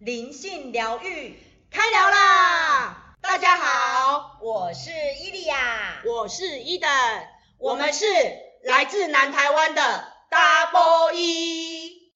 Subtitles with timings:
[0.00, 1.34] 灵性疗愈
[1.70, 3.18] 开聊啦！
[3.20, 4.90] 大家好，我是
[5.22, 5.54] 伊利亚，
[6.06, 6.88] 我是伊登，
[7.58, 8.06] 我们是
[8.64, 9.82] 来自南台湾的
[10.30, 12.12] Double E。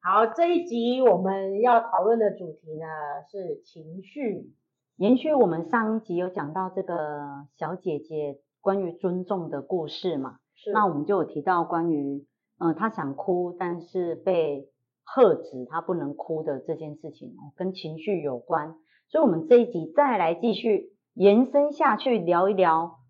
[0.00, 2.86] 好，这一集我们要讨论的主题呢
[3.30, 4.52] 是情绪。
[4.96, 10.72] 延续我们上一集有讲到这个小姐姐关于尊重的故事嘛，是。
[10.72, 12.24] 那我们就有提到关于，
[12.58, 14.70] 嗯，他想哭，但是被
[15.04, 18.76] 喝止，他不能哭的这件事情哦，跟情绪有关。
[19.08, 23.00] 所以，我们这一集再来继续延伸下去聊一聊，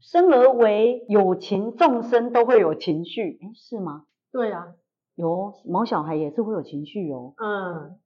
[0.00, 4.04] 生而为有情众生都会有情绪，诶，是吗？
[4.32, 4.74] 对啊。
[5.14, 7.98] 有毛小孩也是会有情绪哦，嗯，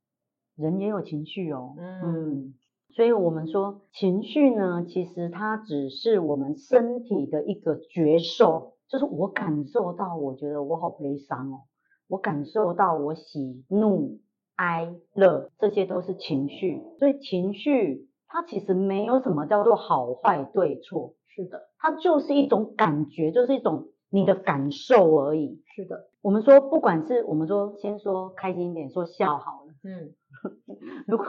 [0.57, 2.55] 人也有情绪哦，嗯，嗯，
[2.95, 11.61] 所以我们说情绪呢，其实它只是我们身体的一个觉受，就是我感受到，我觉得我好悲伤哦，
[12.09, 14.21] 我感受到我喜怒
[14.57, 23.89] 哀乐，这些都是情绪，所以情绪它其实没有什么叫做好坏对错，是的，它就是一种感觉，就是一种。
[24.15, 25.63] 你的感受而已。
[25.75, 29.73] 是的，我们说，不管是我们说，先说开心一点，说笑好了。
[29.85, 30.13] 嗯，
[31.07, 31.25] 如果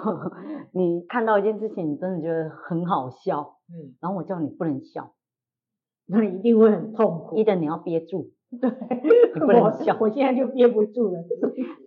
[0.72, 5.14] 你看到一件事情，你真的觉得很好笑，嗯，然后我叫你不能笑，
[6.08, 7.38] 那你一定会很痛苦。
[7.38, 8.70] 一定你要憋住， 对，
[9.34, 11.24] 你不能笑我，我现在就憋不住了，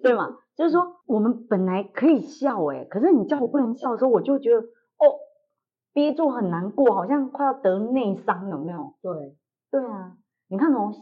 [0.02, 0.36] 对吗？
[0.56, 5.20] 就是说，我们本来可以笑哎，可是你叫我不能笑的时候，我就觉得哦，
[5.92, 8.94] 憋住很难过，好像快要得内伤，有没有？
[9.02, 9.36] 对，
[9.70, 10.16] 对啊。
[10.48, 10.92] 你看哦，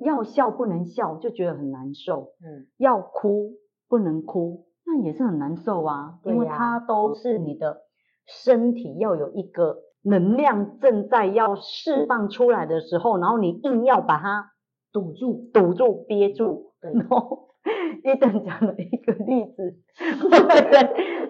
[0.00, 3.54] 要笑不能笑就觉得很难受，嗯，要哭
[3.88, 7.78] 不能哭，那也是很难受啊，因为它都是你的
[8.26, 14.50] 身体要有一个能量正在要释放出来的时候，然后你硬要把它
[14.92, 17.48] 堵住、堵住、憋住，对，然后
[18.04, 19.78] 一等讲了一个例子，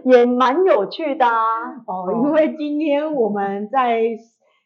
[0.05, 1.37] 也蛮有趣的啊，
[1.87, 4.03] 哦，因为今天我们在。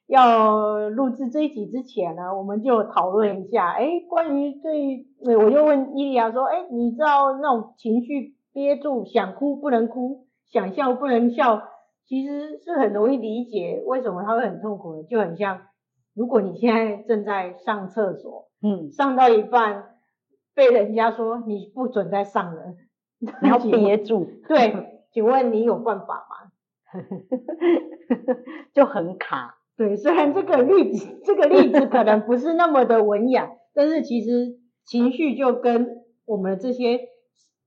[0.08, 11.62] 要录制这一集之前呢，我们就讨论一下，哎，关于对，我就问伊利亚说，哎，你知道那种情绪憋住，想哭不能哭，想笑不能笑，
[12.06, 15.60] 其实是很容易理解，为什么他会很痛苦的，就很像，
[16.14, 19.96] 如果你现在正在上厕所，嗯，上到一半，
[20.54, 22.76] 被人家说你不准再上了，
[23.42, 26.50] 你要憋住，对，请问你有办法吗？
[28.72, 29.56] 就很卡。
[29.76, 34.56] 对，虽然这个例子，这个例子可能不是那么的文雅，但是其实
[34.86, 36.98] 情绪就跟我们这些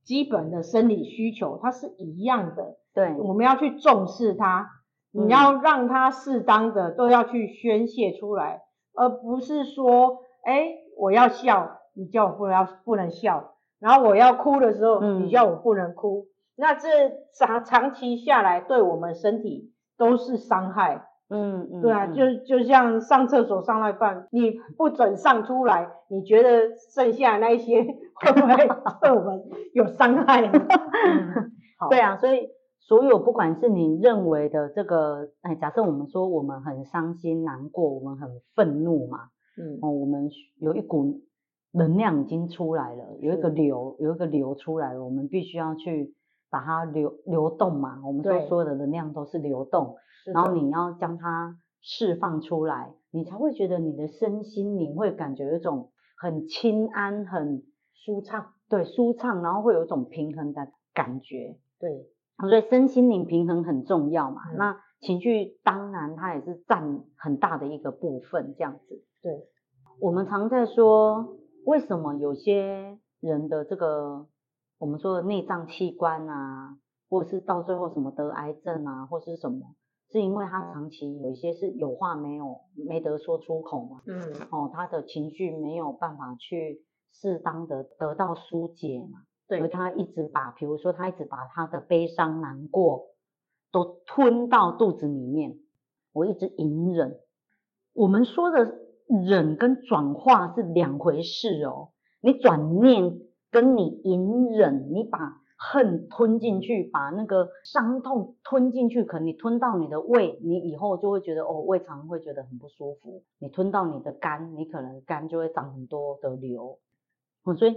[0.09, 2.77] 基本的生理需求，它是一样的。
[2.95, 4.67] 对，我们要去重视它，
[5.11, 8.63] 你要让它适当的都要去宣泄出来，
[8.95, 16.89] 嗯、而不是说，哎，我要笑，你叫我不能要不能笑，然后我要哭的时候，你叫我不能哭，嗯、那这
[17.37, 21.05] 长长期下来对我们身体都是伤害。
[21.31, 27.85] 嗯嗯，对啊，就就像上厕所上到一半，你不准上出来，你觉得剩下那一些
[28.21, 28.55] 会不会
[29.01, 29.43] 对我们
[29.73, 30.41] 有伤害？
[30.45, 31.51] 嗯，
[31.89, 32.49] 对啊，所以
[32.79, 40.29] 所有不管是你认为的这个，哎，假设我们说我们很伤心难过，我们很愤怒嘛，嗯，哦，我们
[40.59, 41.21] 有一股
[41.71, 46.13] 能量已经出来了，有一个流，有一个流出来了，我们必须要去
[46.49, 47.99] 把它流流动嘛。
[48.05, 49.95] 我们说所有的能量都是流动。
[50.33, 57.63] 然后你要将它释放出来，你才会觉得你的身心灵会感觉有一种很轻安、很
[58.03, 62.07] 舒畅，对，舒畅，然后会有一种平衡的感觉，对，
[62.39, 64.41] 所以身心灵平衡很重要嘛。
[64.51, 69.03] 嗯、那情绪当然它也是占很大的一个部分，这样子。
[69.21, 69.47] 对，
[69.99, 74.27] 我们常在说，为什么有些人的这个
[74.77, 76.77] 我们说的内脏器官啊，
[77.09, 79.75] 或者是到最后什么得癌症啊，或是什么？
[80.11, 86.81] 是因为他长期有一些是有话没有没得说出口嘛，嗯，哦，他的情绪没有办法去
[87.11, 93.07] 适当的得到疏解嘛，对，而他一直把，比如说他一直把他的悲伤难过
[93.71, 95.57] 都吞到肚子里面，
[96.13, 97.19] 我一直隐忍。
[97.93, 101.89] 我们说的忍跟转化是两回事哦，
[102.21, 103.19] 你转念
[103.51, 105.39] 跟你隐忍，你把。
[105.61, 113.23] 恨吞进去，把那个伤痛吞进去，可能你吞到你的胃，你以后就会觉得哦，胃肠会觉得很不舒服。
[113.39, 116.79] 你吞到你的肝，你可能肝就会长很多的瘤。
[117.45, 117.75] 嗯，所以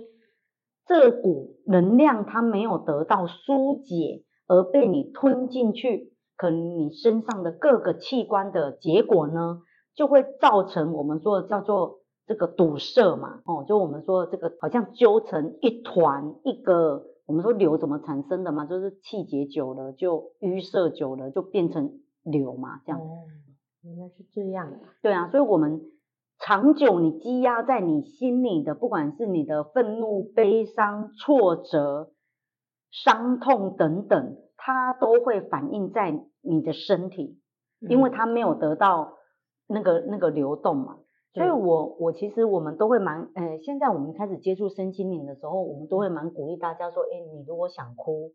[0.87, 9.63] 这股能量它没有得到疏解，而被你吞进去，可能你身上的各个器官的结果呢，
[9.95, 23.01] 就会造成我们说叫做这个堵塞嘛，哦，就我们说这个好像揪成一团一个，我们说瘤怎么产生的嘛，就是气结久了就淤塞久了就变成瘤嘛，这样。
[23.01, 23.25] 哦，
[23.83, 24.79] 原来是这样啊。
[25.01, 25.81] 对啊，所以我们
[26.47, 32.13] 长久你积压在你心里的，不管是你的愤怒、悲伤、挫折、
[32.91, 36.13] 伤痛等等，它都会反映在
[36.43, 37.41] 你的身体，
[37.81, 39.15] 因为它没有得到。
[39.69, 40.99] 那个那个流动嘛，
[41.33, 48.33] 所以我我其实我们都会蛮，呃，现在我们开始接触身心灵的时候，我们都会蛮鼓励大家说，哎，你如果想哭，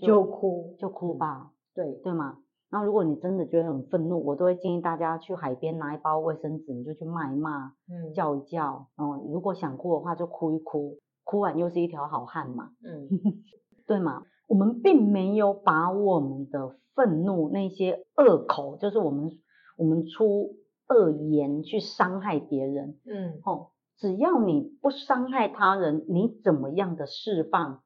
[0.00, 2.38] 就，就哭就哭吧，对对吗？
[2.70, 13.08] 然后如果你真的觉得很愤怒，我都会建议大家去海边拿一包卫生纸，你就去骂一骂，嗯，叫一叫，嗯，如果想哭的话就哭一哭，哭完又是一条好汉嘛，嗯，
[13.86, 14.22] 对吗？
[14.48, 19.30] 我们并没有把我们的愤怒那些恶口，就是我们。
[19.78, 20.56] 我们出
[20.88, 27.82] 恶言去伤害别人，嗯，哦，只要你不伤害他人，你怎么样的释放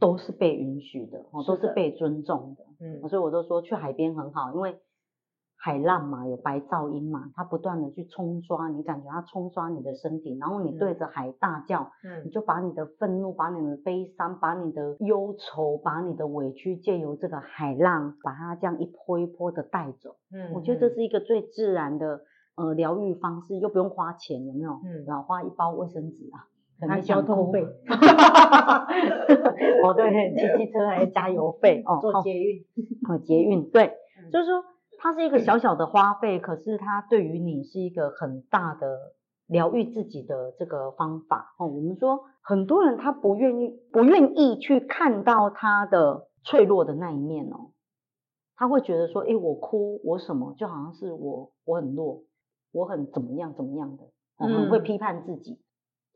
[0.00, 4.80] 都是被允许的，哦，都是被尊重的，嗯，所以我都说去海边很好，因为。
[5.62, 20.16] 海浪嘛，有白噪音嘛，它不断的去冲刷，你感觉它冲刷你的身体，然后你对着海大叫，嗯，你就把你的愤怒、把你的悲伤、把你的忧愁、把你的委屈，借由这个海浪，把它这样一波一波的带走。
[20.32, 22.22] 嗯，我觉得这是一个最自然的
[22.56, 24.72] 呃疗愈方式，又不用花钱，有没有？
[24.82, 26.40] 嗯，然后花一包卫生纸啊，
[26.88, 27.62] 还交通费。
[29.84, 32.64] 哦，对，骑机车还要加油费哦，坐捷运，
[33.08, 33.86] 哦，捷运，对，
[34.22, 34.64] 嗯，就是说。
[35.02, 39.14] 它是一个小小的花费，可是它对于你是一个很大的
[39.46, 41.66] 疗愈自己的这个方法哦。
[41.66, 47.70] 我们说很多人他不愿意不愿意去看到他的脆弱的那一面哦，
[48.56, 52.24] 他会觉得说，诶，我哭我什么，就好像是我我很弱，
[52.70, 54.04] 我很怎么样怎么样的，
[54.36, 55.58] 我们会批判自己。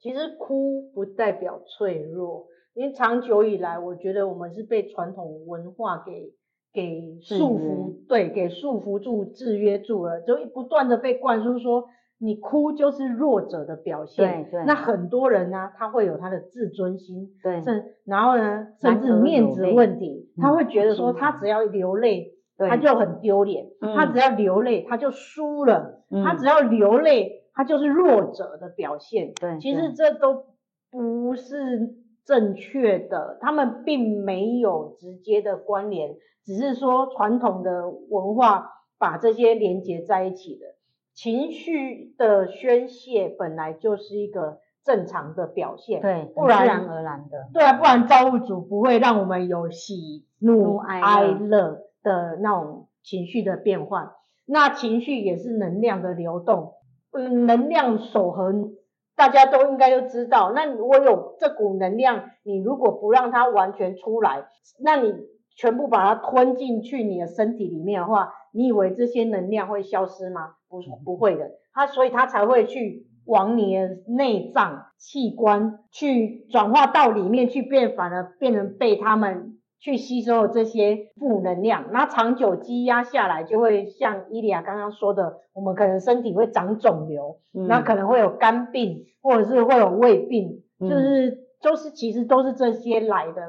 [0.05, 6.35] 其实哭不代表脆弱，因为长久以来，我觉得我们是被传统文化给。
[6.75, 11.85] 给束缚，对，给束缚住、制约住了，就不断的被灌输说，
[12.19, 14.45] 你哭就是弱者的表现。
[14.45, 14.65] 对对。
[14.67, 29.33] 那很多人呢，他会有他的自尊心，对，甚然后呢，甚至面子问题，他会觉得说，他只要流泪，他就很丢脸；他只要流泪，他就输了；他只要流泪，他就是弱者的表现。
[29.35, 30.45] 对，其实这都
[30.91, 36.17] 不是正确的，他们并没有直接的关联。
[36.45, 40.67] 只是说传统的文化把这些连接在一起的，
[41.15, 54.11] 情绪的宣泄本来就是一个正常的表现，对，不然自然而然的，对啊，不然造物主不会让我们有喜怒哀乐的那种情绪的变换。
[54.45, 56.84] 那情绪也是能量的流动，嗯，
[57.19, 58.73] 能量守恒，
[59.17, 60.53] 大家都应该都知道。
[60.55, 64.47] 那如果有这股能量，你如果不让它完全出来，
[64.83, 65.15] 那你。
[65.57, 70.57] 全部把它吞进去你的身体里面的话，你以为这些能量会消失吗？
[70.69, 71.49] 不，不会的。
[71.73, 79.54] 它所以它才会去往你的内脏器官去转化到里面去变，反而变成被他们
[79.85, 81.91] 去吸收这些负能量。
[81.93, 93.43] 那长久积压下来，就会像伊利亚刚刚说的，我们可能身体会长肿瘤，嗯、那可能会有肝病，或者是会有胃病，嗯、就是都是其实都是这些来的。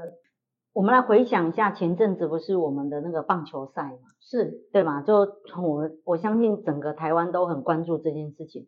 [0.73, 4.09] 我们来回想一下，前阵子不是我们的那个棒球赛嘛？
[4.19, 5.01] 是对嘛？
[5.03, 5.19] 就
[5.63, 8.67] 我我相信整个台湾都很关注这件事情。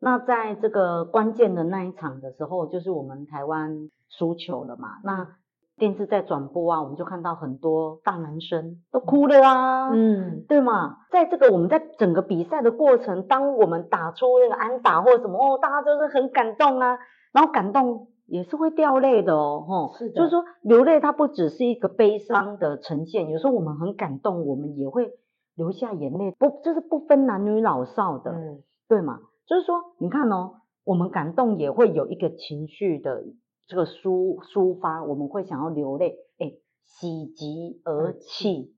[0.00, 4.88] 那在这个关键的那一场的时候，就是我们台湾输球了嘛？
[5.04, 5.36] 那
[5.76, 10.98] 电视在转播啊，我们就看到很多大男生都哭了啊，嗯，对嘛？
[11.10, 16.98] 在这个我们在整个比赛的过程，当我们打出那个安打或者什么哦，大家都是很感动啊，
[17.32, 18.08] 然后感动。
[18.26, 25.10] 也是会掉泪的哦，吼，是的，就是说流泪它不只是一个悲伤的呈现，有时候我们很感动，我们也会
[25.54, 29.18] 流下眼泪，不，就是不分男女老少的，嗯，对嘛？
[29.46, 30.52] 就是说，你看哦，
[30.84, 33.22] 我们感动也会有一个情绪的
[33.66, 36.52] 这个抒抒发，我们会想要流泪，哎，
[36.84, 38.74] 喜极而泣，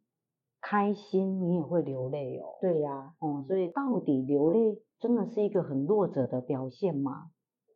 [0.61, 7.31] 开心你也会流泪哦，对呀，哦，所以到底流泪真的是一个很弱者的表现吗？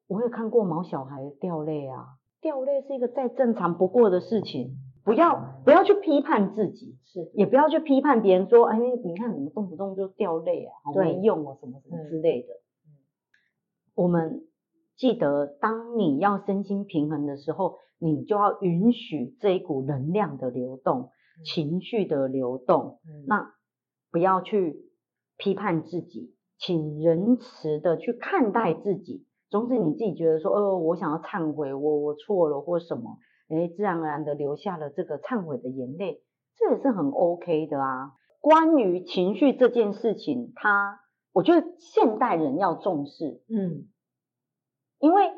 [0.07, 2.07] 我也看过毛小孩掉泪啊，
[2.41, 12.55] 掉泪是一个再正常不过的事情，不要不要去批判自己，是，也不要去批判别人说，哎，你看怎么动不动就掉泪啊，好没用啊，什么什么之类的。
[12.87, 12.97] 嗯，
[13.95, 14.47] 我们
[14.99, 21.11] 记得，当你要身心平衡的时候，你就要允许这一股能量的流动，
[21.45, 23.55] 情绪的流动，那
[24.11, 24.91] 不要去
[25.37, 29.25] 批判自己，请仁慈的去看待自己。
[29.49, 36.21] 总之你自己觉得说，呃，我想要忏悔，我我错了或什么，诶，自然而然的流下了这个忏悔的眼泪，
[36.57, 38.13] 这也是很 OK 的啊。
[38.41, 41.01] 关于情绪这件事情，它
[41.33, 43.87] 我觉得现代人要重视，嗯，
[45.01, 45.31] 因为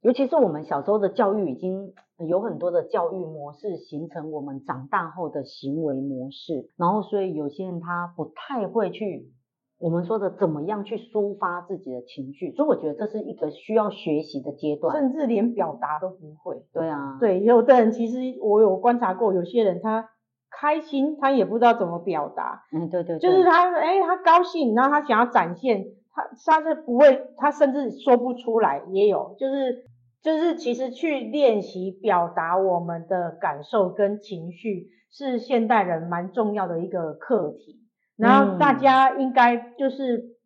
[0.00, 1.92] 尤其是我们小时候的教育，已经
[2.28, 9.32] 有很多的教育模式形成我们长大后的行为模式，然后所以有些人他不太会去。
[9.78, 16.64] 我们说的怎么样去抒发自己的情绪，所以我觉得这是一个需要学习的阶段，甚至连表达都不会。
[16.72, 20.08] 对啊，对，有的人其实我有观察过，有些人他
[20.50, 22.62] 开心，他也不知道怎么表达。
[22.72, 25.84] 嗯，对对，对，就是他，哎，他高兴，然后他想要展现，
[26.16, 29.84] 他他是不会，他甚至说不出来，也有，就是
[30.22, 37.82] 就是其实去练习表达我们的感受跟情绪，是现代人蛮重要的一个课题。
[38.16, 40.36] 然后大家应该就是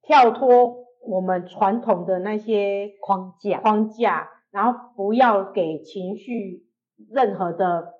[0.00, 3.60] 跳脱我们传统的那些框架。
[3.60, 6.64] 框架，然后不要给情绪
[7.10, 7.92] 任何的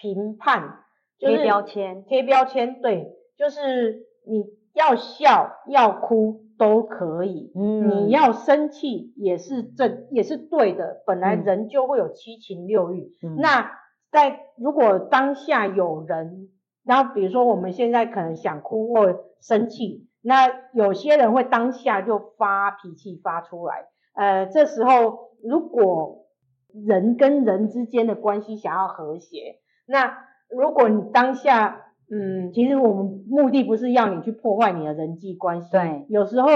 [0.00, 0.78] 评判，
[1.18, 13.72] 贴标签，贴标签，对，就是你要笑要哭都可以，嗯，你要生气也是正也是对的，本来人就会有七情六欲，嗯，那
[14.10, 16.48] 在如果当下有人。
[16.84, 19.06] 然后比如说我们现在可能想哭或
[19.40, 23.86] 生气，那有些人会当下就发脾气发出来。
[24.16, 26.26] 呃，这时候如果
[26.74, 30.12] 人跟人之间的关系想要和谐，那
[30.50, 35.72] 如果你当下，嗯，其实我们目的不是要你去破坏你的人际关系。
[35.72, 36.48] 对，有时候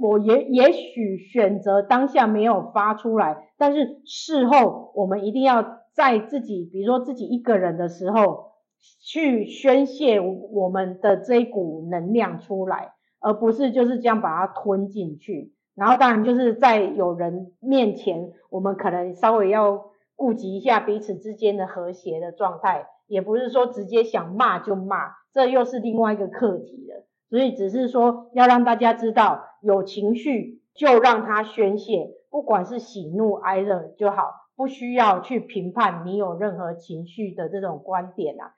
[0.00, 8.52] 我也也许选择当下没有发出来，但是事后我们一定要在自己，比如说自己一个人的时候。
[9.00, 15.52] 去宣泄我们的这一股能量出来，而不是就是这样把它吞进去。
[15.76, 19.84] 然后当然就是在有人面前，我们可能稍微要
[20.16, 27.04] 顾及一下彼此之间的和谐的状态，也不是说直接想骂就骂，这又是另外一个课题了。
[27.28, 38.54] 所以只是说要让大家知道，有情绪就让它宣泄，不管是喜怒哀乐就好，不需要去评判你有任何情绪的这种观点啊。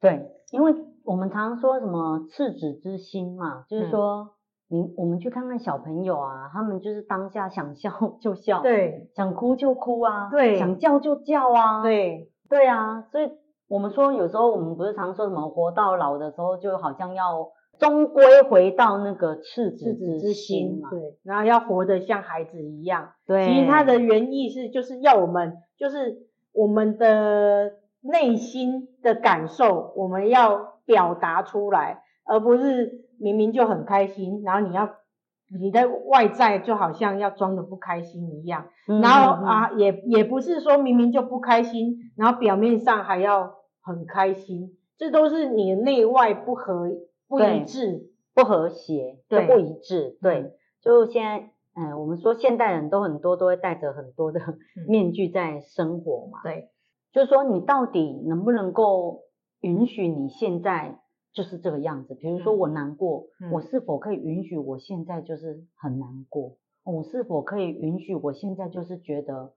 [0.00, 0.72] 对，因为
[1.04, 4.30] 我们常常说什么赤子之心嘛，就是说，
[4.68, 7.90] 你、嗯、我们去看看小朋友啊，他们就是当下想笑
[8.22, 13.32] 就笑，对，想哭就哭啊，对，想叫就叫啊，对，对啊，所以
[13.68, 27.72] 我们说有时候我们不是常说什么活到老的时候，就好像要终归回到那个赤子之心嘛，对，然后要活得像孩子一样，对，其实它的原意是就是要我们，就是我们的。
[28.08, 34.88] 内心的感受，我们要表达出来，而不是明明就很开心，然后你要
[35.48, 46.90] 你的外在就好像要装的不开心一样，嗯、然后啊，也也不是说明明就不开心，然后表面上还要很开心，这都是你的内外不合
[47.28, 49.46] 不一致、不和谐、对。
[49.46, 50.18] 不一致。
[50.20, 54.40] 对，就现在，嗯，我们说现代人都很多都会戴着很多的
[54.88, 56.70] 面具在生活嘛，对。
[57.12, 59.22] 就是说，你到底能不能够
[59.60, 60.98] 允许你现在
[61.36, 62.14] 就是这个样子？
[62.14, 66.56] 比如说，我难过，嗯，我是否可以允许我现在就是很难过？
[66.82, 69.52] 我是否可以允许我现在就是觉得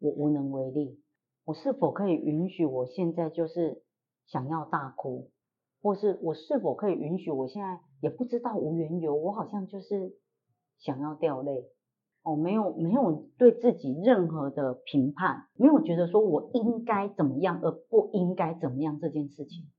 [0.00, 0.98] 我无能为力？
[1.44, 3.80] 我是否可以允许我现在就是
[4.26, 5.30] 想要大哭？
[5.80, 10.16] 或是我是否可以允许我现在也不知道无缘由，我好像就是
[10.80, 11.70] 想要掉泪？
[12.24, 19.70] 哦，没有没有对自己任何的评判，没有觉得说我应该怎么样，而不应该怎么样这件事情。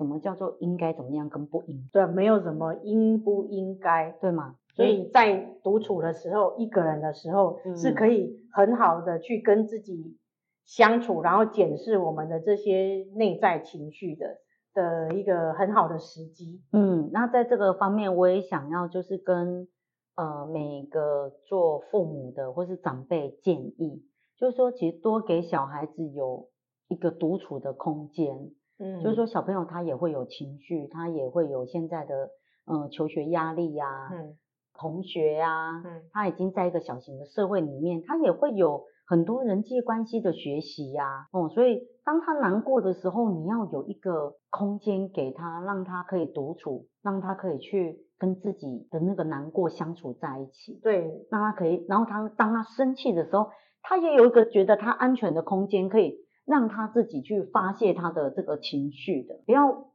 [0.00, 1.86] 什么叫做应该怎么样跟不应？
[1.92, 4.56] 对，没有什么应不应该，对吗？
[4.74, 10.16] 所以在独处的时候，一个人的时候，是可以很好的去跟自己
[10.64, 14.38] 相处，然后检视我们的这些内在情绪的
[14.72, 16.62] 的一个很好的时机。
[16.72, 19.68] 嗯，那在这个方面，我也想要就是跟。
[20.16, 24.04] 呃，每个做父母的或是长辈建议，
[24.36, 26.50] 就是说，其实多给小孩子有
[26.88, 28.50] 一个独处的空间。
[28.80, 32.30] 嗯，就是说，小朋友他也会有情绪，他也会有现在的
[32.66, 34.36] 呃求学压力呀、啊，嗯，
[34.74, 48.06] 同学呀、啊，嗯，他已经在一个小型的社会里面，他也会有很多人际关系的学习呀、啊，哦、嗯，所以当他难过的时候，你要有一个空间给他，让他可以独处，让他可以去。
[48.20, 53.48] 跟自己的那个难过相处在一起，对，让他可以，然后他当他生气的时候，
[53.80, 59.92] 他也有一个觉得他安全的空间，可以让他自己去发泄他的这个情绪的，不要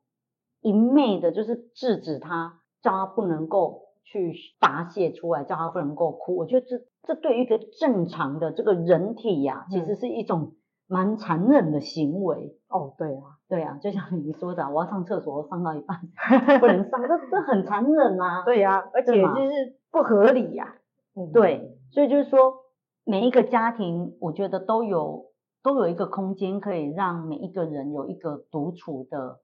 [0.62, 6.36] 一昧的就是制止他，叫他不能够去发泄出来，叫他不能够哭。
[6.36, 10.54] 我觉得这这对于一个正常的这个人体呀、啊，其实是一种
[10.88, 12.58] 蛮残忍的行为。
[12.68, 16.00] 哦，对啊，对啊，就像你说的，我要上厕所，我上到一半
[16.60, 18.44] 不能上，这这很残忍啊。
[18.44, 20.76] 对呀、啊，而且就是不合理呀、啊。
[21.16, 22.54] 嗯，对，所以就是说，
[23.06, 25.28] 每一个家庭，我觉得都有
[25.66, 29.40] 都有一个空间，可以让每一个人有一个独处的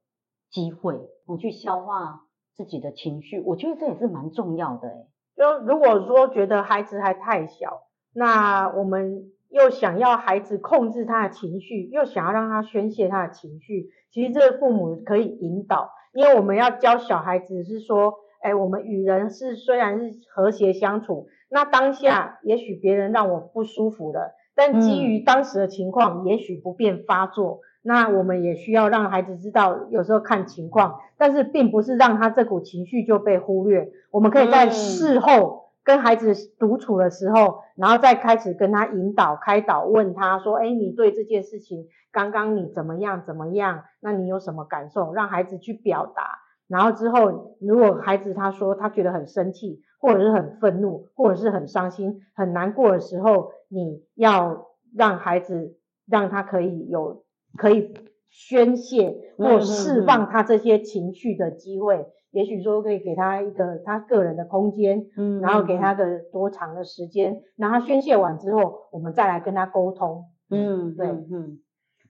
[0.51, 2.21] 机会，你去消化
[2.53, 3.41] 自己的情绪。
[3.41, 5.07] 我觉得这也是蛮重要的诶。
[5.35, 7.81] 就如果说觉得孩子还太小，
[8.13, 9.31] 那我们。
[9.51, 35.61] 又想要孩子控制他的情绪，又想要让他宣泄他的情绪，其实这个父母可以引导，因为我们要教小孩子是说，哎，我们与人是虽然是和谐相处，那当下也许别人让我不舒服了，但基于当时的情况，也许不便发作，那我们也需要让孩子知道，有时候看情况，但是并不是让他这股情绪就被忽略，我们可以在事后。
[35.83, 43.23] 跟孩子独处的时候，然后再开始跟他引导、开导，问他说：“哎，你对这件事情，刚刚你怎么样？
[43.25, 43.85] 怎么样？
[43.99, 46.37] 那你有什么感受？”让孩子去表达。
[46.67, 57.23] 然后之后，如果孩子他说他觉得很生气，或者是很愤怒，或者是很伤心、很难过的时候，你要让孩子让他可以有
[57.57, 57.93] 可以
[58.29, 62.05] 宣泄或释放他这些情绪的机会。
[62.31, 71.59] 也许说可以给他一个他个人的空间，嗯，然后给他个多长的时间，让他宣泄完之后，我们再来跟他沟通，嗯，对，嗯，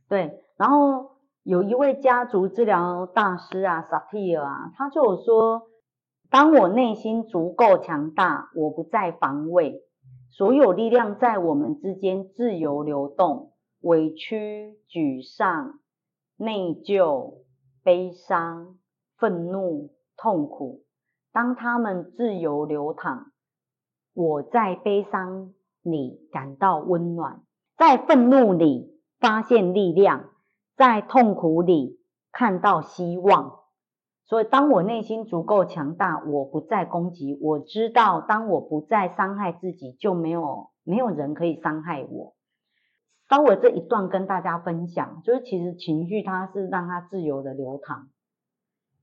[0.07, 0.39] 对。
[0.57, 5.63] 然后有一位家族治疗大师啊，萨提尔啊，他就有说，
[6.29, 9.81] 当我内心足够强大，我不再防卫，
[10.31, 15.79] 所有力量在我们之间自由流动，委屈、沮丧、
[16.37, 17.43] 内疚、
[17.83, 18.77] 悲伤、
[19.17, 19.93] 愤怒。
[20.17, 20.83] 痛苦，
[21.31, 23.31] 当他们自由流淌，
[24.13, 27.41] 我在悲伤里感到温暖，
[27.75, 30.29] 在愤怒里发现力量，
[30.77, 31.99] 在痛苦里
[32.31, 33.60] 看到希望。
[34.31, 37.37] 所以，当我内心足够强大，我不再攻击。
[37.41, 42.33] 我知道，当我不再伤害自己，就没有没有人可以伤害我。
[43.27, 48.07] 稍微这一段跟大家分享，就是其实情绪它是让它自由的流淌。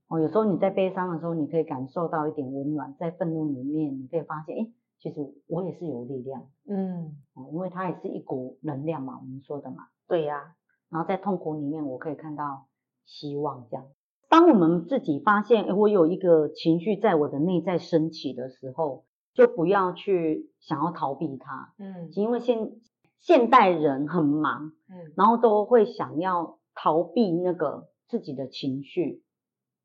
[0.07, 6.47] 哦，有时候你在悲伤的时候，你可以感受到一点温暖；在愤怒里面，你可以发现，诶，其实我也是有力量。
[6.67, 7.15] 嗯，
[7.51, 9.89] 因为它也是一股能量嘛，我们说的嘛。
[10.07, 10.55] 对呀。
[10.89, 12.65] 然后在痛苦里面，我可以看到
[13.05, 13.67] 希望。
[13.69, 13.85] 这样，
[14.29, 21.73] 当我们自己发现，诶，我有一个情绪在我的内在升起的时候，就不要去想要逃避它。
[21.79, 22.71] 嗯，因为现
[23.19, 29.23] 现代人很忙，嗯，然后都会想要逃避那个自己的情绪。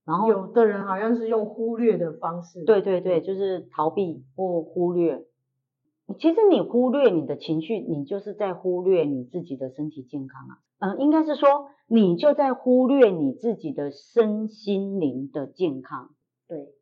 [0.05, 5.25] 然后有的人好像是用忽略的方式，对对对，就是逃避或忽略。
[6.19, 10.59] 其实你忽略你的情绪，你就是在忽略你自己的身体健康啊。
[10.85, 16.15] 嗯，应该是说你就在忽略你自己的身心灵的健康。
[16.47, 16.75] 对，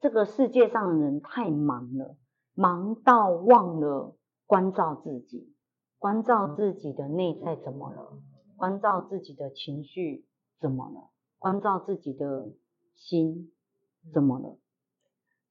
[0.00, 2.16] 这个世界上的人太忙了，
[2.54, 5.52] 忙到忘了关照自己，
[5.98, 8.18] 关照自己的内在怎么了？
[8.56, 10.24] 关照自己的情绪
[10.58, 11.10] 怎么了？
[11.38, 12.48] 关照自己的
[12.94, 13.52] 心，
[14.14, 14.56] 怎么了？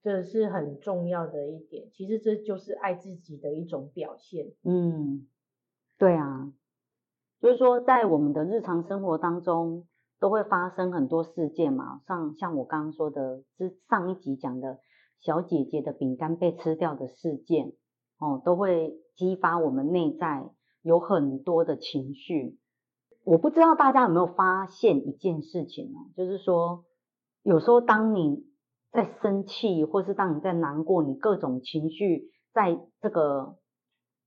[0.02, 1.88] 这是很重要的一点。
[1.92, 4.52] 其实这就是爱自己的一种表现。
[4.64, 5.28] 嗯，
[5.96, 6.52] 对啊，
[7.44, 9.84] 就是说在我们的日常生活当中，
[10.18, 12.00] 都会发生很多事件嘛。
[12.06, 14.78] 像像我刚刚说的，是上一集讲的
[15.20, 17.74] 小姐姐的饼干被吃掉的事件，
[18.18, 20.48] 哦，都会激发我们内在
[20.80, 22.58] 有很多的情绪。
[23.24, 25.98] 我不知道大家有没有发现一件事情呢？
[26.16, 26.86] 就是说，
[27.42, 28.46] 有时候当你
[28.90, 33.58] 在生气，或是当你在难过，你各种情绪在这个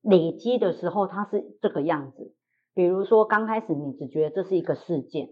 [0.03, 2.35] 累积的时候，它是这个样子。
[2.77, 5.29] 比如说，刚开始你只觉得这是一个事件，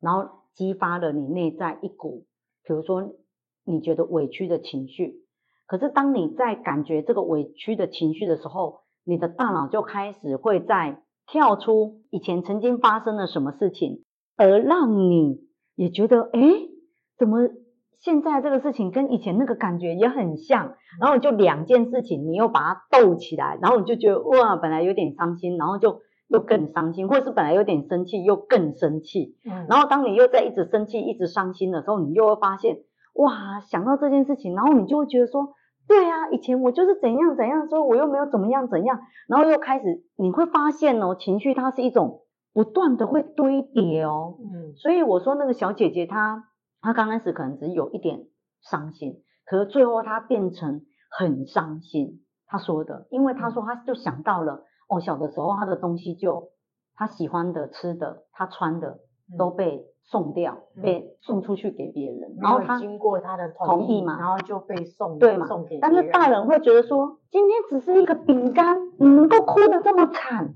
[0.00, 2.24] 然后激发了你内在一股，
[2.64, 3.14] 比如说
[3.64, 5.16] 你觉得委屈的情绪。
[5.66, 11.02] 可是当你在感觉这个委屈的情绪的时候，你的大脑就开始会在。
[11.30, 14.02] 跳出以前曾经发生了什么事情，
[14.38, 15.42] 而让你
[15.74, 16.40] 也觉得，哎，
[17.18, 17.50] 怎么
[18.00, 32.78] 现在这个事情跟以前那个感觉也很像，然后就两件事情，你又把它斗起来，然后你就觉得哇，本来有点伤心，然后就又更伤心，或是本来有点生气，又更生气，嗯，然后当你又在一直生气、一直伤心的时候，你又会发现，
[33.14, 35.54] 哇，想到这件事情，然后你就会觉得说。
[35.88, 46.44] 对啊，以前我就是怎样怎样说，我又没有怎么样怎样，然后又开始，你会发现哦，情绪它是一种不断的会堆叠哦，嗯，所以我说那个小姐姐她
[46.82, 48.26] 她刚开始可能只有一点
[48.60, 52.20] 伤心，可是最后她变成很伤心。
[52.46, 56.50] 她说的，因为她说她就想到了，哦，小的时候他的东西就
[56.94, 59.00] 他喜欢的、吃的、他穿的
[59.38, 65.80] 都被送掉，嗯、被送出去给别人，然后他经过他的同意嘛，然后就被送对嘛，送给人。
[65.80, 70.54] 但是大人会觉得说，今天只是一个饼干，你能够哭得这么惨？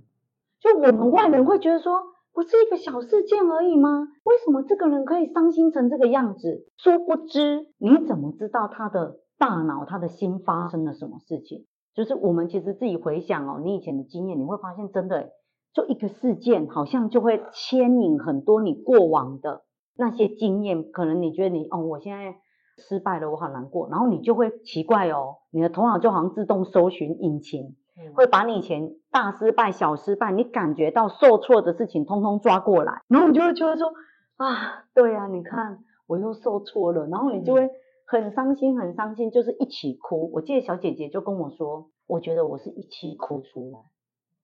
[0.60, 2.00] 就我们外人会觉得说，
[2.32, 4.08] 不是一个小事件而已吗？
[4.24, 6.64] 为什么这个人可以伤心成这个样子？
[6.78, 11.66] 殊不知，你怎么知道他的大脑、他的心发生了什么事情？
[11.94, 15.32] 就是我们其实自己回想哦，你以前的经验，你会发现真的，
[15.74, 19.62] 就一个事件，好像就会牵引很多你过往的
[19.96, 20.90] 那些经验。
[20.90, 22.36] 可能你觉得你哦，我现在
[22.78, 27.76] 失败了，我好难过，然后你就会奇怪哦，你的头脑就好像自动搜寻引擎，
[28.14, 33.92] 会把你以前大失败、小失败，你感觉到受挫的事情，通通抓过来，然后你就会觉得说
[34.36, 37.68] 啊，对啊，你看我又受挫了，然后你就会。
[38.12, 40.30] 很伤心，很伤心，就是一起哭。
[40.34, 43.78] 我记得小姐姐就跟我说，我觉得我是一起哭出来。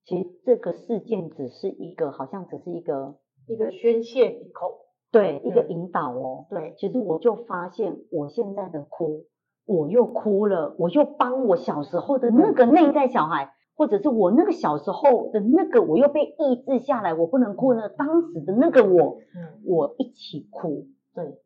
[0.06, 6.46] 其实这个事件只是一个，好像只是一个一个宣泄口，对，一个引导哦。
[6.48, 9.26] 对，其实我就发现，我现在的哭，
[9.66, 17.90] 我又哭了，我又帮我小时候的那个内在小孩，或者是我那个小时候的那个，我又被抑制下来，我不能哭了。
[17.90, 20.86] 当时的那个我，嗯，我一起哭。
[21.14, 21.36] 对，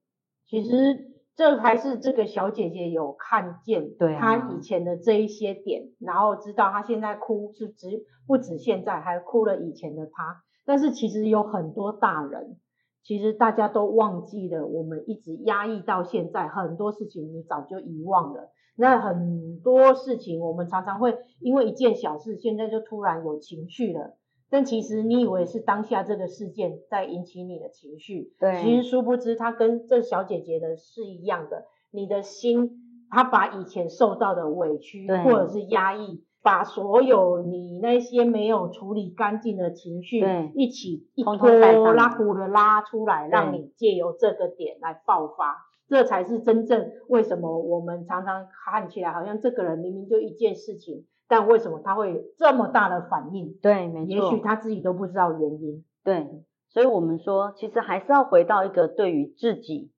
[0.47, 1.11] 其实。
[1.35, 10.43] 这还是这个小姐姐有看见，对她以前的这一些点，啊、然后知道她现在哭是只不止现在，还哭了以前的她。
[10.65, 12.59] 但是其实有很多大人，
[13.03, 18.51] 其实大家都忘记了，我们一直压抑到现在，很多事情你早就遗忘了。
[18.77, 24.17] 那很多事情我们常常会因为一件小事，现在就突然有情绪了。
[24.53, 31.65] 但其实你以为是当下这个事件在引起你的情绪，对，其实殊不知它跟这小姐姐的是一样的。
[31.91, 32.71] 你的心，
[33.09, 40.23] 她把以前受到的委屈或者是压抑，把所有你那些没有处理干净的情绪，
[40.55, 45.67] 一起一拖拉呼的拉出来，让你借由这个点来爆发。
[45.89, 51.07] 这才是真正为什么我们常常看起来好像这个人明明就一件事情。
[51.33, 53.55] 但为什么他会这么大的反应？
[53.63, 54.15] 对，没错。
[54.15, 55.83] 也许他自己都不知道原因。
[56.05, 59.93] 对，所以我们说，其实还是要回到一个对于自己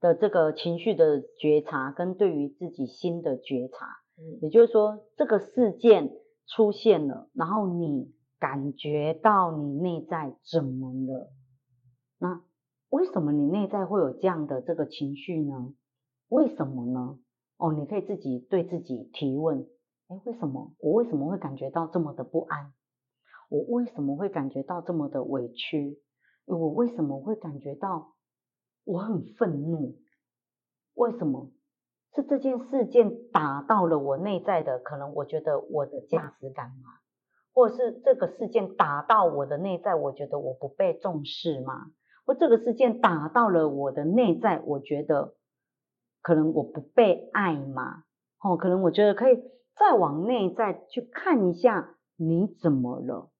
[0.00, 3.84] 的这个情绪的觉察，跟对于自己心的觉察。
[4.16, 6.10] 嗯，也就是说，这个事件
[6.46, 11.30] 出现了，然后你感觉到你内在怎么了？
[12.18, 12.40] 那
[12.88, 15.74] 为什么你内在会有这样的这个情绪呢？
[16.30, 17.18] 为什么呢？
[17.58, 19.66] 哦，你可以自己对自己提问。
[20.08, 22.72] 哎，为什么我为什么会感觉到这么的不安？
[23.50, 25.98] 我为什么会感觉到这么的委屈？
[26.46, 28.14] 我为什么会感觉到
[28.84, 29.98] 我很愤怒？
[30.94, 31.50] 为什么
[32.14, 34.78] 是这件事件打到了我内在的？
[34.78, 36.88] 可能我觉得我的价值感吗？
[37.52, 41.90] 或者是这个事件打到我的内在，我觉得我不被重视吗？
[42.24, 45.34] 或这个事件打到了我的内在，我觉得
[46.22, 48.04] 可能我不被爱吗？
[48.42, 49.42] 哦，可能我觉得可以。
[49.78, 53.30] 再往内在去看一下，你怎么了？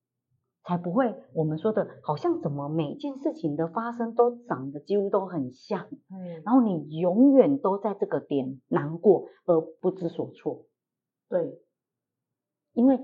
[0.64, 10.66] 才不会我们说的，好像怎么每件事情的发生都长得几乎都很像，嗯，然后你永远都在这个点难过而不知所措。
[11.30, 11.58] 对，
[12.74, 13.00] 因为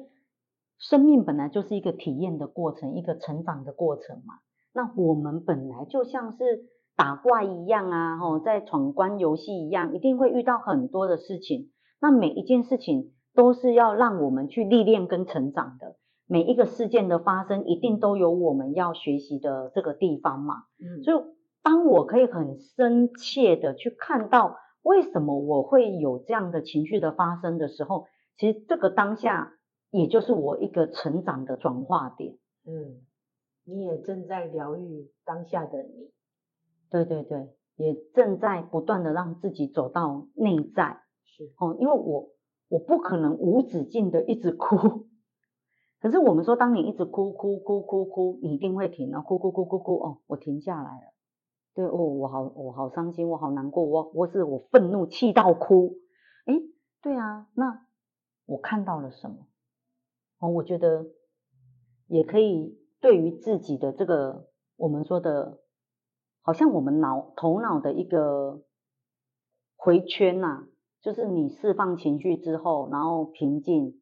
[0.76, 4.34] 生命本来就是一个体验的过程，一个成长的过程嘛。
[4.74, 6.66] 那我们本来就像是
[6.96, 11.70] 打怪一样啊，吼，在闯关游戏一样，一定会遇到很多的事情。
[11.98, 13.13] 那每一件事情。
[13.34, 20.54] 都是要让我们去历练跟成长的，每一个事件的发生，一定都有我们要学习的这个地方嘛。
[20.78, 21.24] 嗯，所以
[21.62, 29.52] 当我可以很深切的去看到为什么我会有这样的情绪的发生的时候，其实这个当下
[29.90, 32.38] 也就是我一个成长的转化点。
[32.66, 33.02] 嗯，
[33.64, 36.12] 你也正在疗愈当下的你。
[36.88, 41.00] 对对对，也正在不断的让自己走到内在。
[41.24, 42.33] 是哦，因为我。
[42.68, 45.06] 我不可能无止境的一直哭，
[46.00, 51.12] 可是我们说，当你一直哭哭哭哭哭，你一定会停啊，哭哭哭哭哭，哦，我停下来了，
[51.74, 55.98] 对，哦，我好，我好伤心，我好难过，我我是我愤怒气到哭，
[56.46, 56.62] 诶，
[57.02, 57.86] 对啊，那
[58.46, 59.46] 我看到了什么？
[60.40, 61.06] 哦，我觉得
[62.08, 65.60] 也可以对于自己的这个我们说的，
[66.42, 68.62] 好像我们脑头脑的一个
[69.76, 70.68] 回圈呐、啊。
[71.04, 74.00] 就是你释放情绪之后，然后平静，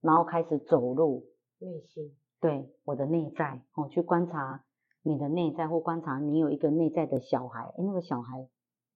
[0.00, 1.28] 然后开始走路，
[1.60, 4.64] 内心，对，我的内在，哦，去观察
[5.02, 8.48] 你的内在，或观察你有一个内在的小孩，诶，那个小孩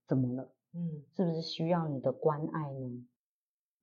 [0.08, 0.52] 怎么了？
[0.72, 3.06] 嗯，是不是需要你的关爱呢？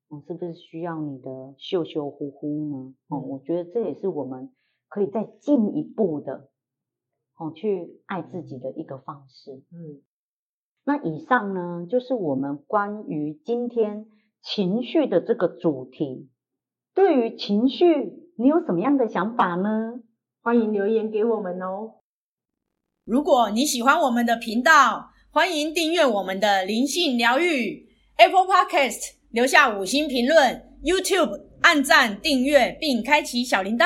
[0.09, 2.93] 嗯，是不是需要你的秀秀呼呼呢？
[3.07, 4.53] 哦、嗯，我觉得这也是我们
[4.89, 6.49] 可以再进一步的，
[7.37, 9.63] 哦，去爱自己的一个方式。
[9.71, 10.01] 嗯，
[10.83, 14.07] 那以上呢，就是我们关于今天
[14.41, 16.29] 情绪的这个主题。
[16.93, 17.85] 对于情绪，
[18.37, 19.99] 你有什么样的想法呢？
[20.41, 21.95] 欢迎留言给我们哦。
[23.05, 33.85] 如果你喜欢我们的频道，欢迎订阅我们的灵性疗愈 Apple Podcast，留下五星评论，YouTube 按赞订阅并开启小铃铛。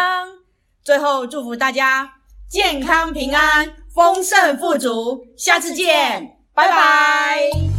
[0.82, 2.10] 最后祝福大家
[2.50, 7.75] 健康平安、丰盛富足，下次见，拜拜。